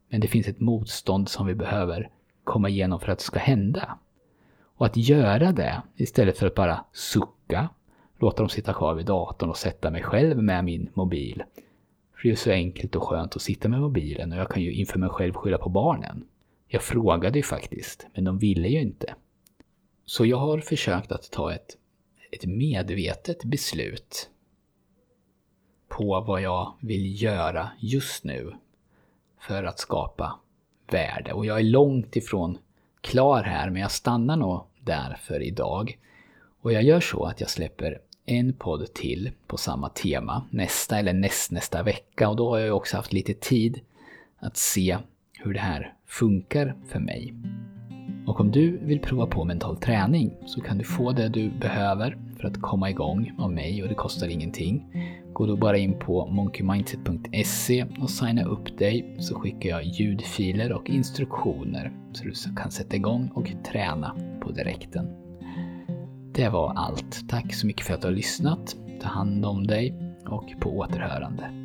Men 0.09 0.21
det 0.21 0.29
finns 0.29 0.49
ett 0.49 0.61
motstånd 0.61 1.29
som 1.29 1.47
vi 1.47 1.55
behöver 1.55 2.11
komma 2.45 2.69
igenom 2.69 3.01
för 3.01 3.13
att 3.13 3.19
det 3.19 3.25
ska 3.25 3.39
hända. 3.39 3.99
Och 4.77 4.87
att 4.87 4.97
göra 4.97 5.53
det 5.53 5.83
istället 5.97 6.39
för 6.39 6.47
att 6.47 6.55
bara 6.55 6.85
sucka, 6.93 7.69
låta 8.19 8.43
dem 8.43 8.49
sitta 8.49 8.73
kvar 8.73 8.95
vid 8.95 9.07
datorn 9.07 9.51
och 9.51 9.57
sätta 9.57 9.91
mig 9.91 10.03
själv 10.03 10.43
med 10.43 10.65
min 10.65 10.91
mobil. 10.95 11.43
För 12.15 12.29
det 12.29 12.31
är 12.31 12.37
så 12.37 12.51
enkelt 12.51 12.97
och 12.97 13.03
skönt 13.03 13.37
att 13.37 13.43
sitta 13.43 13.69
med 13.69 13.81
mobilen 13.81 14.33
och 14.33 14.39
jag 14.39 14.49
kan 14.49 14.63
ju 14.63 14.73
inför 14.73 14.99
mig 14.99 15.09
själv 15.09 15.33
skylla 15.33 15.59
på 15.59 15.69
barnen. 15.69 16.25
Jag 16.73 16.83
frågade 16.83 17.39
ju 17.39 17.43
faktiskt, 17.43 18.07
men 18.15 18.25
de 18.25 18.39
ville 18.39 18.69
ju 18.69 18.81
inte. 18.81 19.15
Så 20.05 20.27
jag 20.27 20.37
har 20.37 20.59
försökt 20.59 21.13
att 21.13 21.31
ta 21.31 21.55
ett, 21.55 21.77
ett 22.31 22.45
medvetet 22.47 23.45
beslut 23.45 24.31
på 25.89 26.21
vad 26.21 26.43
jag 26.43 26.73
vill 26.81 27.23
göra 27.23 27.71
just 27.79 28.25
nu 28.25 28.53
för 29.41 29.65
att 29.65 29.79
skapa 29.79 30.41
värde. 30.91 31.33
Och 31.33 31.47
jag 31.47 31.59
är 31.59 31.65
långt 31.65 32.17
ifrån 32.17 32.59
klar 33.01 33.43
här, 33.43 33.71
men 33.71 33.83
jag 33.83 33.91
stannar 33.91 34.37
nog 34.37 34.61
där 34.81 35.19
för 35.23 35.43
idag. 35.43 35.99
Och 36.61 36.73
jag 36.73 36.83
gör 36.83 37.01
så 37.01 37.25
att 37.25 37.41
jag 37.41 37.51
släpper 37.51 38.01
en 38.27 38.53
podd 38.53 38.95
till 38.95 39.31
på 39.47 39.57
samma 39.57 39.89
tema 39.89 40.47
nästa 40.51 40.99
eller 40.99 41.13
nästnästa 41.13 41.83
vecka 41.83 42.29
och 42.29 42.37
då 42.37 42.51
har 42.51 42.59
jag 42.59 42.77
också 42.77 42.97
haft 42.97 43.13
lite 43.13 43.35
tid 43.35 43.81
att 44.39 44.57
se 44.57 44.99
hur 45.33 45.55
det 45.55 45.61
här 45.61 45.95
funkar 46.11 46.77
för 46.87 47.01
mig. 47.01 47.35
Och 48.27 48.41
om 48.41 48.51
du 48.51 48.79
vill 48.79 49.01
prova 49.01 49.27
på 49.27 49.45
mental 49.45 49.77
träning 49.77 50.35
så 50.47 50.61
kan 50.61 50.79
du 50.79 50.85
få 50.85 51.13
det 51.13 51.29
du 51.29 51.51
behöver 51.51 52.19
för 52.41 52.49
att 52.49 52.61
komma 52.61 52.91
igång 52.91 53.33
av 53.39 53.53
mig 53.53 53.83
och 53.83 53.89
det 53.89 53.95
kostar 53.95 54.29
ingenting. 54.29 54.87
Gå 55.33 55.47
då 55.47 55.57
bara 55.57 55.79
in 55.79 55.99
på 55.99 56.27
monkeymindset.se 56.27 57.87
och 58.01 58.11
signa 58.11 58.45
upp 58.45 58.79
dig 58.79 59.17
så 59.19 59.35
skickar 59.35 59.71
jag 59.71 59.85
ljudfiler 59.85 60.73
och 60.73 60.91
instruktioner 60.91 61.93
så 62.13 62.25
du 62.25 62.33
kan 62.57 62.71
sätta 62.71 62.97
igång 62.97 63.31
och 63.35 63.53
träna 63.73 64.17
på 64.41 64.51
direkten. 64.51 65.07
Det 66.35 66.49
var 66.49 66.73
allt. 66.77 67.29
Tack 67.29 67.55
så 67.55 67.67
mycket 67.67 67.87
för 67.87 67.95
att 67.95 68.01
du 68.01 68.09
har 68.09 68.15
lyssnat. 68.15 68.77
Ta 69.03 69.09
hand 69.09 69.45
om 69.45 69.67
dig 69.67 69.95
och 70.27 70.61
på 70.61 70.79
återhörande. 70.79 71.60